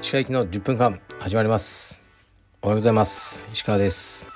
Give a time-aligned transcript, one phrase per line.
[0.00, 2.02] 石川行きの10分間始まります。
[2.60, 3.48] おはようございます。
[3.52, 4.28] 石川です。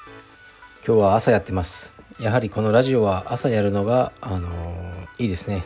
[0.87, 1.93] 今日は朝やってます。
[2.21, 5.65] やはりこのラジオは朝やるのがあのー、いいですね。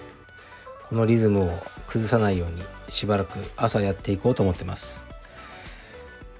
[0.89, 1.51] このリズムを
[1.87, 5.07] 崩さないようにしばらく朝やっていこうと思ってます。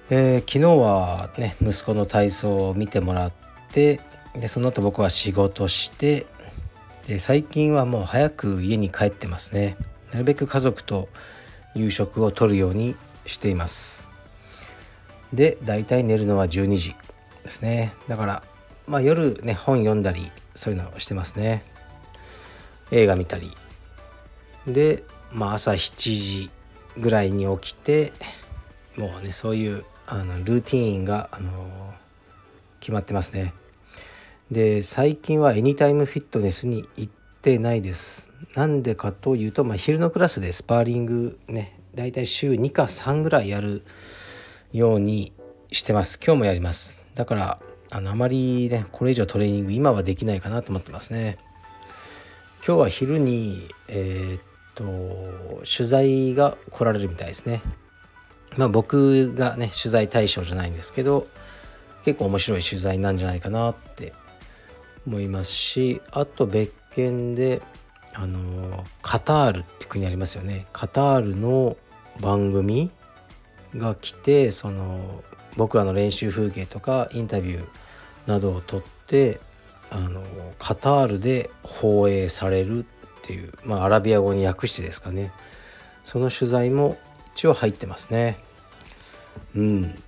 [0.08, 3.32] えー、昨日はね息子の体操を見てもらっ
[3.70, 4.00] て
[4.34, 6.27] でその後僕は仕事して
[7.07, 9.77] で最近はもう早く家に帰ってますね。
[10.12, 11.09] なるべく家族と
[11.74, 14.09] 夕食をとるようにしています。
[15.33, 16.97] でだいたい寝るのは12時
[17.45, 17.95] ですね。
[18.09, 18.42] だから
[18.88, 21.62] まあ夜ね本読んだりそういうのをしてますね。
[22.91, 23.56] 映画見たり。
[24.66, 26.50] でまあ朝7時
[26.97, 28.12] ぐらいに起きて
[28.97, 31.50] もうねそういうあのルーティーンが、あの
[32.78, 33.52] 決まってますね。
[34.50, 38.30] で最近はエニタイムフィットネスに行ってないです。
[38.55, 43.83] なんでかというと、まあ、昼のクラスでスパーリングねだいたい週2か3ぐらいやる
[44.72, 45.33] ように
[45.72, 46.20] してます。
[46.24, 47.05] 今日もやります。
[47.17, 47.58] だから
[47.91, 51.39] あのあまりねこれ以上トレーニング今はできないかなと思ってますね。
[52.64, 54.42] 今日は昼にえー、っ
[54.77, 57.62] と取材が来られるみたいですね。
[58.56, 61.27] まあ僕がね取材対象じゃないんですけど
[62.05, 64.12] 結構面白い取材なんじゃないかなって
[65.06, 67.62] 思いますしあと別件で
[68.14, 70.66] あのカタールって国ありますよね。
[70.72, 71.76] カタールの
[72.20, 72.90] 番組
[73.77, 75.22] が来てその
[75.56, 77.66] 僕らの練習風景とかインタビュー
[78.27, 79.38] などを撮って
[79.90, 80.22] あの
[80.58, 82.86] カタールで放映されるっ
[83.22, 85.30] ていう、まあ、アラビア語に訳してですかね。
[86.04, 86.96] その取材も
[87.34, 88.38] 一応入ってますね。
[89.54, 90.02] うん。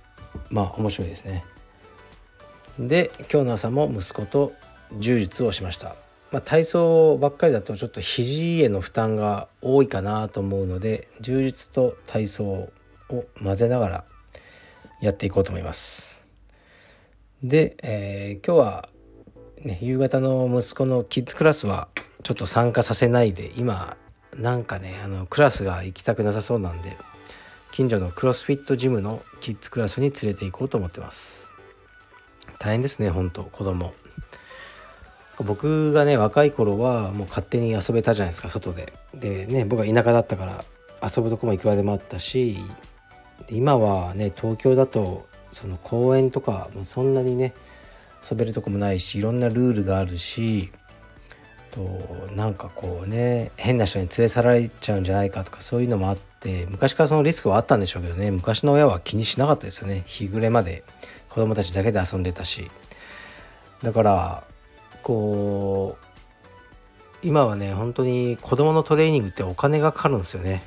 [0.49, 1.45] まあ面白いですね。
[2.79, 4.53] で今日の朝も息子と
[4.97, 5.95] 柔術をしました
[6.31, 12.71] まあ、体操ばっかりだとちょっと肘への負担が多いかなと思うので充実と体操を
[13.43, 14.03] 混ぜながら
[15.01, 16.23] やっていこうと思います。
[17.41, 18.89] で、えー、今日は、
[19.63, 21.87] ね、夕方の息子のキッズクラスは
[22.21, 23.97] ちょっと参加させないで今
[24.35, 26.95] なんかねあのクラスが行きたくなさそうなんで
[27.71, 31.47] 近所のクロスフィットジムのキッズクラスに連れて行こうと思ってます。
[32.59, 33.93] 大変ですね本当子供
[35.43, 38.93] 僕がね若い頃はもう勝手に遊べたじゃないですか外で。
[39.13, 40.63] でね僕は田舎だったから
[41.01, 42.57] 遊ぶとこもいくらでもあったし
[43.49, 47.53] 今はね東京だとその公園とかもそんなにね
[48.29, 50.71] 遊べるとこもないしいろんなルールがあるし
[51.71, 51.81] と
[52.35, 60.03] なんかこうね変な人に連れ去られちゃうんじゃないかとかそういうのもあって昔からそのリスクはあったんでしょうけどね昔の親は気にしなかったですよね。
[60.05, 60.83] 日暮れまで
[61.29, 62.69] 子供たちだけで遊んでたし。
[63.83, 64.43] だから
[65.09, 66.05] こう
[67.23, 70.61] 今はね本当に子供のトレーニングってお金がかかるんですよね。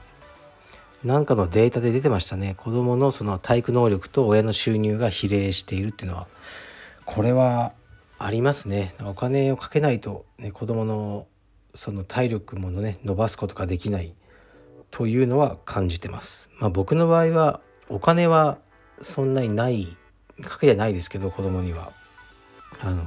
[1.05, 2.57] なんかのデータで出てましたね。
[2.59, 6.27] 子供のその体育能力と親の収入が比例しているっていうのは。
[7.05, 7.73] これは
[8.19, 8.97] ありますね。
[9.05, 11.29] お金をかけないと、ね、子供の
[11.73, 14.13] その体力もね伸ばすことができない
[14.91, 16.51] というのは感じてます。
[16.59, 18.59] まあ僕の場合はお金は
[19.01, 19.97] そんなにない
[20.43, 21.93] かけじゃないですけど子供には。
[22.81, 23.05] あの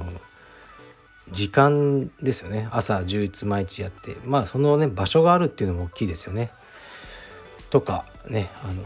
[1.30, 2.68] 時間ですよね。
[2.70, 4.16] 朝充実毎日やって。
[4.24, 6.50] まあそのね場所があるっていうのも大きいですよね。
[7.70, 8.82] とかねあの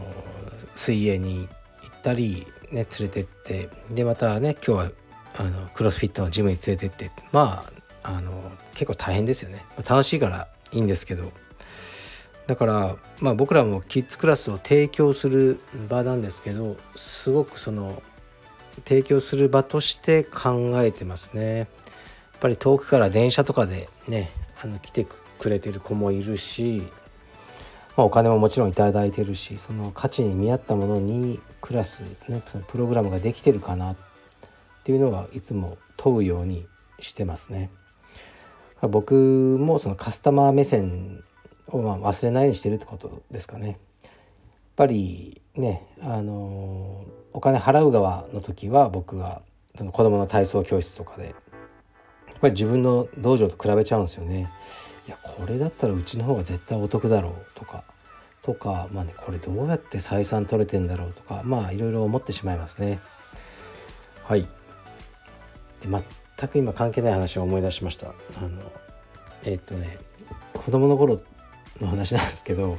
[0.75, 1.49] 水泳に
[1.83, 3.69] 行ったり、ね、連れてって。
[3.91, 4.91] でまたね今日は
[5.39, 7.11] あのクロスフィットのジムに連れてって。
[7.33, 7.65] ま
[8.03, 9.65] ああの結構大変ですよね。
[9.89, 11.33] 楽しいからいいんですけど。
[12.47, 18.03] だからまあ僕らもキッズクラスを提供する場なんですけどすごくその
[18.85, 21.69] 提供する場として考えてますね。
[22.41, 24.31] ぱり遠くから電車とかでね
[24.63, 25.07] あの来て
[25.39, 26.83] くれてる子もいるし、
[27.97, 33.97] まあ、お金ももちろん頂いてるしその価値に見合ったものにクラス、ね、そのプログラムができてるかなっ
[34.83, 36.67] ていうのはいつも問うように
[36.99, 37.71] してますね。
[38.83, 39.15] 僕
[39.61, 41.23] もそのカスタマー目線
[41.69, 43.69] をま忘れないようにしてるってことですかね。
[43.69, 43.77] やっ
[44.77, 49.43] ぱりねあのお金払う側の時は僕が
[49.77, 51.35] その子供の体操教室とかで
[52.41, 54.51] ぱり自分の道場と比べちゃうんですよね。
[55.07, 57.83] いやこれだったらうちの方が絶対お得だろうとか
[58.43, 63.01] とかまあねこれどうやって採算取れてんだろうとかまあいろいろ思ってしまいますね。
[64.25, 64.47] はい
[65.83, 68.09] で全く今関係ない話を思い出しました。
[68.09, 68.73] あの
[69.45, 69.99] えー、っとね
[70.53, 71.21] 子供の頃
[71.81, 72.79] の話なんですけど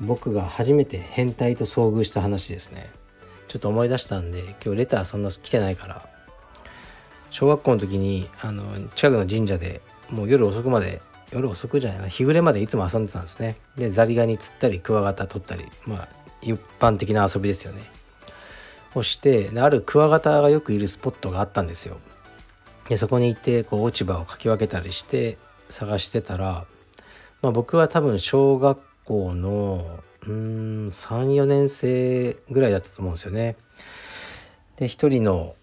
[0.00, 2.90] 僕が初めて変態と遭遇した話ですね
[3.48, 6.08] ちょっと思い出したんで今日レターそんな来てないから
[7.30, 8.64] 小学校の時にあの
[8.94, 9.80] 近くの神社で
[10.10, 11.00] もう夜遅くまで
[11.32, 13.56] 夜遅くじゃないな日暮れまでいつも遊んでたんですね。
[13.76, 16.08] でザリガニ釣ったりクワガタ取ったりまあ
[16.40, 17.82] 一般的な遊びですよね。
[18.94, 21.98] をしてあるクワガタがよくいるスポットがあったんですよ。
[22.88, 25.36] でそこに行ってこう落ち葉をかき分けたりして
[25.68, 26.64] 探してたら、
[27.42, 33.56] まあ、僕は多分小学校のうん34年生ぐらいだったと思うんですよね。
[34.78, 35.54] で一人の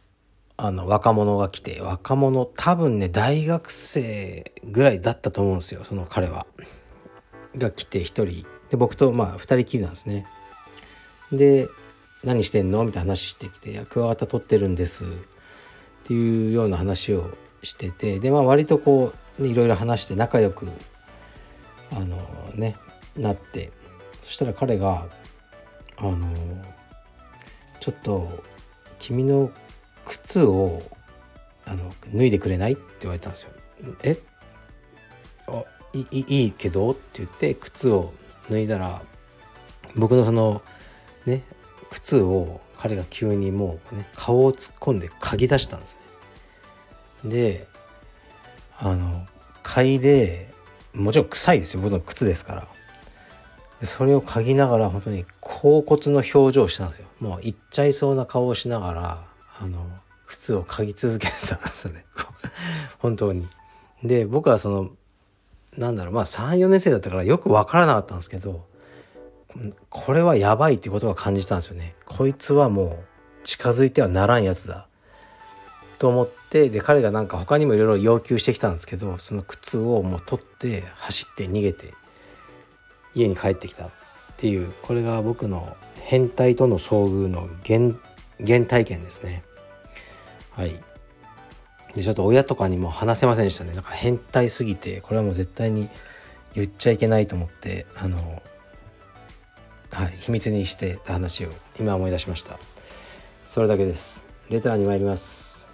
[0.57, 6.47] あの若者が来て若者多分ね大学生ぐらいだったと思うんですよその彼は。
[7.57, 10.25] が来て一人で僕とまあ二人きりなんですね。
[11.31, 11.67] で
[12.23, 12.83] 何してんの？
[12.83, 15.07] みたいな話してきて「いやクワガタ取ってるんです」っ
[16.03, 17.31] ていうような話を
[17.61, 20.67] しててでまあ割とこう、ね、いろいろ話して仲良く
[21.91, 22.17] あの
[22.55, 22.75] ね
[23.15, 23.71] なって
[24.19, 25.07] そしたら彼が
[25.97, 26.27] あの
[27.79, 28.43] ちょっと
[28.99, 29.51] 君の
[30.35, 30.81] 靴を
[31.65, 33.51] あの脱いでくれないって言われたんですよ。
[34.03, 34.17] え？
[35.47, 36.91] あいいいいけど？
[36.91, 38.11] って言って靴を
[38.49, 39.01] 脱いだら
[39.95, 40.61] 僕のその
[41.25, 41.41] ね
[41.89, 45.97] 靴を彼が急にもうね顔を突っ込んで嗅ぎ出したんです
[47.23, 47.31] ね。
[47.31, 47.67] で
[48.77, 49.25] あの
[49.63, 50.53] 嗅いで
[50.93, 51.81] もちろん臭いですよ。
[51.81, 52.67] 僕の靴ですから。
[53.87, 57.07] それを嗅ぎながら本当に甲骨の表情をしたんですよ。
[57.21, 59.25] もう行っちゃいそうな顔をしながら
[59.61, 59.85] あの
[60.27, 62.05] 靴を嗅ぎ続けてたんですよね。
[62.99, 63.47] 本当に。
[64.03, 64.91] で僕はその
[65.77, 68.65] なんだろうまあ34年生だったからよく分からなかったんですけど
[69.89, 71.95] これはやばいってことは感じたんですよね。
[72.05, 72.97] こいつはもう
[73.45, 74.87] 近づいてはならんやつだ。
[75.97, 81.93] と思ってで彼がなんか他にもいろいろ要求してきたんですけどその靴をもう取って走って逃げて
[83.13, 83.89] 家に帰ってきたっ
[84.37, 87.93] ていうこれが僕の変態との遭遇の原
[88.45, 89.44] 原体験ですね。
[90.55, 90.81] はい。
[91.95, 93.73] でちょっと親とかにも話せませんでしたね。
[93.73, 95.89] なんか変態すぎてこれはもう絶対に
[96.53, 98.41] 言っちゃいけないと思ってあの
[99.91, 101.49] はい秘密にしてた話を
[101.79, 102.57] 今思い出しました。
[103.47, 104.25] それだけです。
[104.49, 105.69] レターに参ります。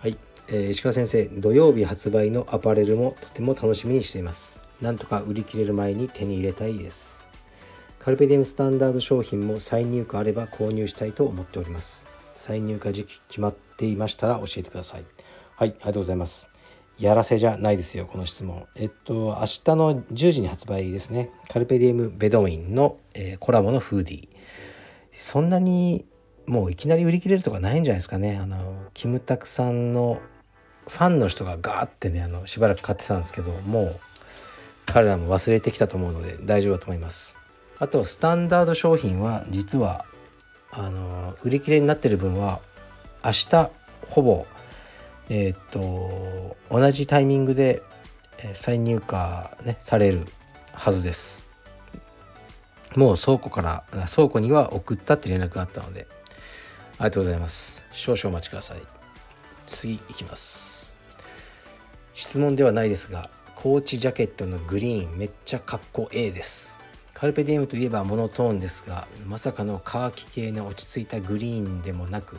[0.00, 0.18] はい、
[0.48, 4.62] えー、石川先生土曜日発売のアパレルもとても楽しみにしています。
[4.80, 7.28] なんとか売り切れる前に手に入れたいです。
[7.98, 12.13] カルペディウムスタンダード商品も再入荷あれば購入したいと思っております。
[12.34, 15.04] 再入荷時期決まっていましたら教えてください。
[15.56, 16.50] はいありがとうございます。
[16.98, 18.66] やらせじゃないですよこの質問。
[18.76, 21.30] えっと明日の10時に発売ですね。
[21.48, 24.28] カルペディウムベドウィンの、えー、コラボのフーディー。
[25.12, 26.04] そんなに
[26.46, 28.36] もういきなり売り切れるとかないんじゃないですかね。
[28.36, 30.20] あのキムタクさんの
[30.88, 34.00] ファンの人がガーってねあのしばらく買ってたんですけどもう
[34.86, 37.38] 彼らも忘れてきたと思うので大丈夫だと思います。
[37.78, 40.04] あとスタンダード商品は実は
[40.76, 42.60] あの売り切れになってる分は
[43.24, 43.70] 明日
[44.08, 44.46] ほぼ
[45.28, 47.82] えー、っと同じタイミングで
[48.52, 50.26] 再入荷、ね、される
[50.72, 51.44] はずです。
[52.96, 53.84] もう倉庫から
[54.14, 56.06] 倉庫には送ったって連絡があったので
[56.98, 57.86] ありがとうございます。
[57.92, 58.78] 少々お待ちください。
[59.66, 60.94] 次いきます。
[62.12, 66.78] 質問ではないですがコーチジャケットのグリーンめっちゃかっこええです。
[67.24, 72.38] カルペディウムといえばモノトーンですがまさかのカーキ系の落ち着いたグリーンでもなく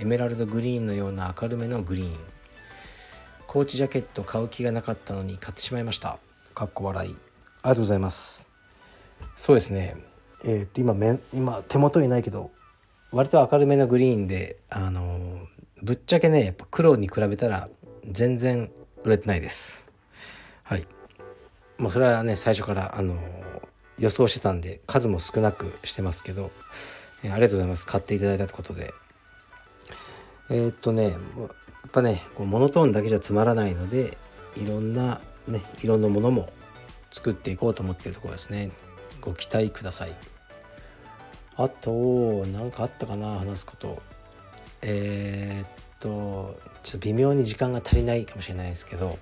[0.00, 2.16] エメラルドグリーンのような明るめのグリーン。
[3.46, 6.18] コーチジャケット買う気がなかったのに買ってしまいました。
[6.56, 7.10] かっこ笑い。
[7.10, 7.16] あり
[7.62, 8.50] がとうございます。
[9.36, 9.94] そうですね。
[10.42, 12.50] えー、っと今め今手元にないけど
[13.12, 15.38] 割と明るめのグリーンであの
[15.84, 17.68] ぶっちゃけねやっぱ黒に比べたら
[18.10, 18.72] 全然
[19.04, 19.88] 売れてないです。
[20.64, 20.84] はい。
[21.78, 23.14] もうそれはね最初からあの
[23.98, 26.50] 予想してたんで数も少なくしてますけど、
[27.22, 27.86] えー、ありがとうございます。
[27.86, 28.92] 買っていただいたってことで。
[30.48, 31.16] えー、っとねや
[31.88, 34.16] っぱねこうモノトーンだけじゃつまらないので
[34.56, 36.50] いろんなね色のものも
[37.10, 38.70] 作っていこうと思ってるところですね。
[39.20, 40.14] ご期待ください。
[41.56, 44.02] あと何かあったかな話すこと。
[44.82, 49.18] えー、っとちょっと微妙に時間が足りないかもしれないですけど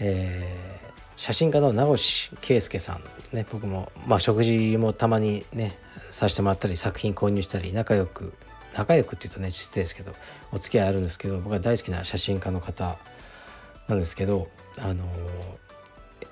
[0.00, 5.78] えー、写真家の名越圭介さん、ね、僕も、まあ、食事もたまにね
[6.10, 8.32] させてもらったり作品購入したり仲良く
[8.74, 10.12] 仲良くっていうとね失礼ですけど
[10.52, 12.96] お付き合いあるんですけど僕は大好きな写真家の方
[13.88, 15.06] なんですけどあのー、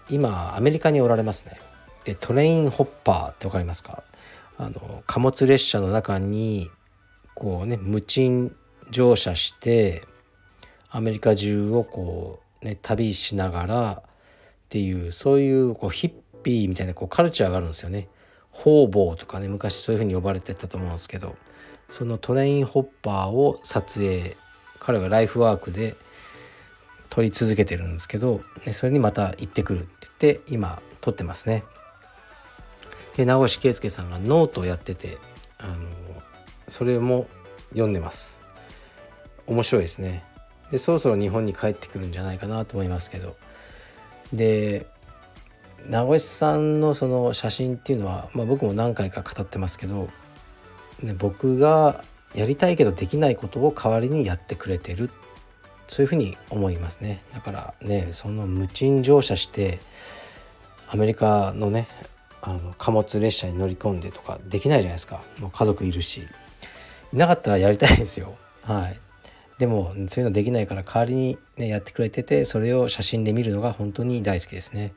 [0.09, 1.61] 今アメリカにおられますね。
[2.05, 4.03] でトレインホッパーって分かりますか？
[4.57, 6.71] あの貨物列車の中に
[7.35, 8.57] こうね無賃
[8.91, 10.03] 乗車して
[10.91, 14.11] アメリカ中をこうね、旅しながらっ
[14.69, 16.13] ていうそういうこうヒッ
[16.43, 18.09] ピーみたいなこうカルチャーがあるんですよね。
[18.51, 21.37] 方々とかね昔そういうふうに呼ばれてたと思うんですけど
[21.89, 24.37] そのトレインホッパーを撮影
[24.81, 25.95] 彼はライフワークで
[27.09, 31.65] 撮り続けてるんですけど、ね、それにまた行ってくるって言って今撮ってますね。
[33.17, 35.19] で名越圭介さんがノートをやってて
[35.59, 35.75] あの
[36.69, 37.27] それも
[37.71, 38.41] 読んでます。
[39.47, 40.25] 面白いですね。
[40.71, 43.37] でそろそろ日本に帰ってくるんじゃないかなと思いますけど。
[44.33, 44.87] で
[45.87, 50.09] 名越さんのその写真っていうのは、まあ、僕も何回か語ってますけど、
[51.03, 55.11] ね、僕がやりたいけどできないことを代わりにやってくれてる。
[55.87, 57.23] そういうふうに思いますね。
[57.33, 59.79] だからねその無賃乗車して
[60.89, 61.89] アメリカのね
[62.43, 65.23] あの貨物列車に乗り込んでとかできないじゃないですか。
[65.39, 66.29] もう家族いるし。
[67.13, 68.35] いなかったらやりたいんですよ。
[68.63, 69.08] はい。
[69.59, 74.93] でもそういうのできないから代わりに、ね、やってくれててそれを写真で見るのが本当に大好きですね。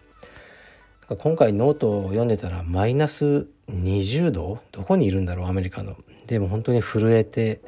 [1.07, 4.59] 今回ノートを読んでたらマイナス20度？
[4.71, 5.47] どこにいるんだろう？
[5.47, 5.97] アメリカの。
[6.27, 7.59] でも本当に震えて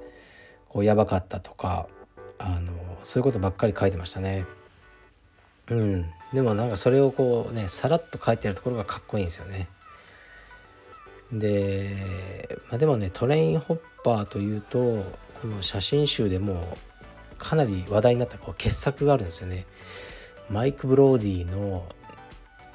[0.70, 1.88] こうやばかったとか
[2.38, 2.72] あの
[3.04, 4.46] そういうことばっかり書いてましたね。
[5.70, 6.06] うん。
[6.32, 9.68] でもなんかそれをこうねさらっと書いてあるところがかっこいいんですよね。
[11.34, 15.04] で、まあ、でもねトレインホッパーというと
[15.48, 16.78] の写真集でも
[17.38, 19.66] かなり話題になったこう傑作があるんですよね。
[20.50, 21.86] マイク・ブローディの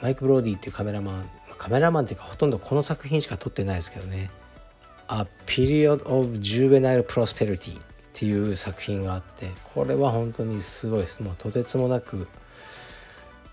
[0.02, 4.30] マイク・ブローディっていうカメラマンカメラマンっていうかほとんどこの作品しか撮ってないですけどね
[5.08, 7.82] 「A Period of Juvenile Prosperity」っ
[8.14, 11.22] ていう作品があってこれは本当にすごいです。
[11.22, 12.28] もうとてつもなく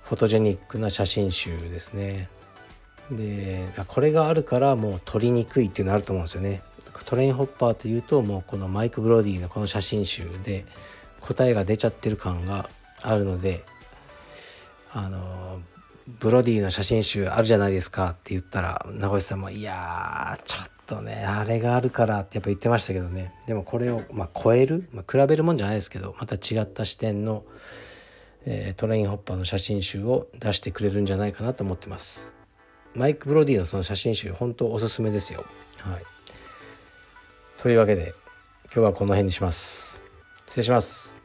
[0.03, 2.29] フォトジェニックな写真集ですね。
[3.11, 6.61] でこれがあるからもう撮りにくいっていうのあると思うんですよね。
[7.05, 10.65] トレインホッパーというともうこのマイク・ブロディのこの写真集で
[11.21, 12.69] 答えが出ちゃってる感が
[13.01, 13.63] あるので
[14.91, 15.61] あの
[16.07, 23.33] ブロディの写真集あるじゃないですかって言ったら名越さんもいやーちょっとねあれがあるからってやっぱ言ってましたけどね。
[23.47, 27.43] でもこれを、まあ、超える、まあ、比べるもんじゃないですけどまた違った視点の、
[28.45, 32.35] えー、トレインホッパーの写真集を出してくれるんじゃないかなと思ってます。
[32.93, 35.43] マイク・ブロディのその写真集本当おすすめですよ。
[35.81, 36.14] はい。
[37.65, 38.13] というわけで
[38.65, 40.03] 今日はこの辺にします。
[40.45, 41.24] 失礼します。